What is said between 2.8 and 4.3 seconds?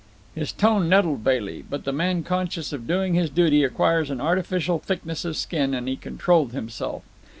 doing his duty acquires an